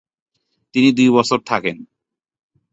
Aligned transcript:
তিনি 0.75 0.89
দুই 0.91 1.09
বছর 1.09 1.39
থাকেন। 1.45 1.77